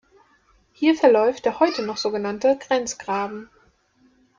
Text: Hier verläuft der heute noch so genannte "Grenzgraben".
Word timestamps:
Hier 0.73 0.95
verläuft 0.95 1.45
der 1.45 1.59
heute 1.59 1.83
noch 1.85 1.95
so 1.97 2.09
genannte 2.11 2.57
"Grenzgraben". 2.57 3.51